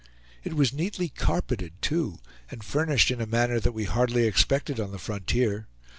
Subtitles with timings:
[0.43, 2.17] It was neatly carpeted too
[2.49, 5.67] and furnished in a manner that we hardly expected on the frontier.